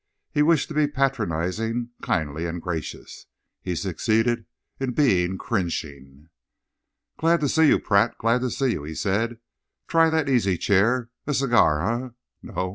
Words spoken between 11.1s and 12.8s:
A cigar, eh? No?